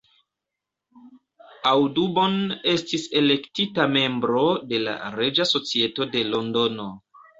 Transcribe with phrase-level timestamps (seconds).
[1.71, 2.39] Audubon
[2.73, 4.41] estis elektita membro
[4.73, 6.89] de la Reĝa Societo de Londono.